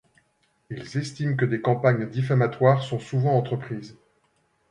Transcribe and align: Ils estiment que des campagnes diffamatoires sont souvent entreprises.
Ils 0.71 0.97
estiment 0.97 1.35
que 1.35 1.45
des 1.45 1.61
campagnes 1.61 2.09
diffamatoires 2.09 2.81
sont 2.81 2.97
souvent 2.97 3.37
entreprises. 3.37 3.95